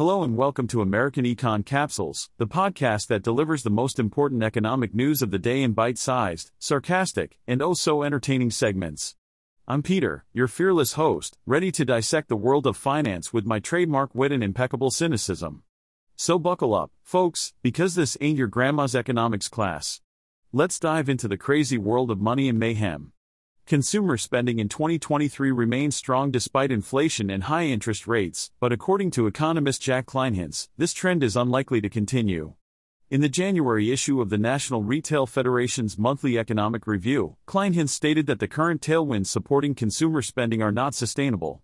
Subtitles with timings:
[0.00, 4.94] Hello and welcome to American Econ Capsules, the podcast that delivers the most important economic
[4.94, 9.14] news of the day in bite sized, sarcastic, and oh so entertaining segments.
[9.68, 14.14] I'm Peter, your fearless host, ready to dissect the world of finance with my trademark
[14.14, 15.64] wit and impeccable cynicism.
[16.16, 20.00] So buckle up, folks, because this ain't your grandma's economics class.
[20.50, 23.12] Let's dive into the crazy world of money and mayhem.
[23.70, 29.28] Consumer spending in 2023 remains strong despite inflation and high interest rates, but according to
[29.28, 32.54] economist Jack Kleinhenz, this trend is unlikely to continue.
[33.10, 38.40] In the January issue of the National Retail Federation's monthly economic review, Kleinhenz stated that
[38.40, 41.62] the current tailwinds supporting consumer spending are not sustainable.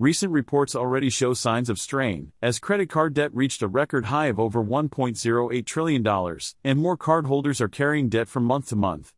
[0.00, 4.26] Recent reports already show signs of strain, as credit card debt reached a record high
[4.26, 6.04] of over $1.08 trillion,
[6.64, 9.12] and more cardholders are carrying debt from month to month.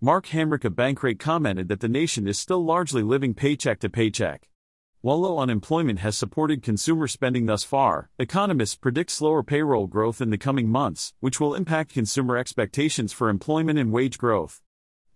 [0.00, 4.48] Mark Hamrick of Bankrate commented that the nation is still largely living paycheck to paycheck.
[5.00, 10.30] While low unemployment has supported consumer spending thus far, economists predict slower payroll growth in
[10.30, 14.62] the coming months, which will impact consumer expectations for employment and wage growth.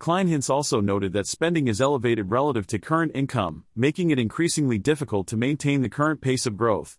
[0.01, 5.29] Kleinhenz also noted that spending is elevated relative to current income, making it increasingly difficult
[5.29, 6.99] to maintain the current pace of growth.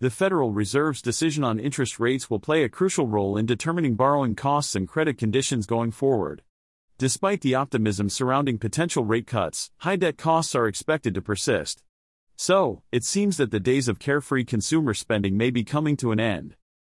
[0.00, 4.34] The Federal Reserve's decision on interest rates will play a crucial role in determining borrowing
[4.34, 6.42] costs and credit conditions going forward.
[7.00, 11.82] Despite the optimism surrounding potential rate cuts, high debt costs are expected to persist.
[12.36, 16.20] So, it seems that the days of carefree consumer spending may be coming to an
[16.20, 16.56] end.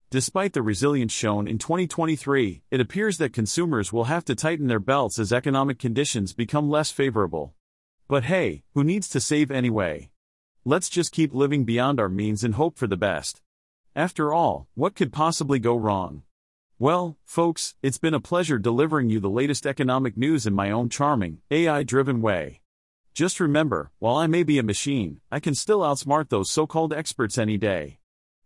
[0.08, 4.80] Despite the resilience shown in 2023, it appears that consumers will have to tighten their
[4.80, 7.52] belts as economic conditions become less favorable.
[8.08, 10.08] But hey, who needs to save anyway?
[10.64, 13.42] Let's just keep living beyond our means and hope for the best.
[13.94, 16.22] After all, what could possibly go wrong?
[16.80, 20.88] Well, folks, it's been a pleasure delivering you the latest economic news in my own
[20.88, 22.62] charming, AI driven way.
[23.12, 26.94] Just remember, while I may be a machine, I can still outsmart those so called
[26.94, 27.98] experts any day.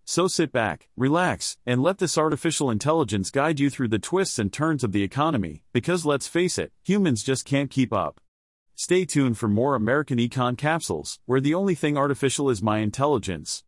[0.05, 4.53] So sit back, relax, and let this artificial intelligence guide you through the twists and
[4.53, 8.21] turns of the economy, because let's face it, humans just can't keep up.
[8.75, 13.63] Stay tuned for more American Econ capsules, where the only thing artificial is my intelligence.